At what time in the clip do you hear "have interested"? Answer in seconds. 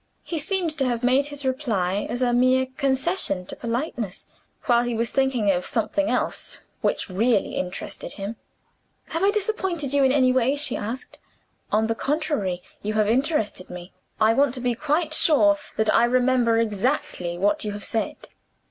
12.95-13.69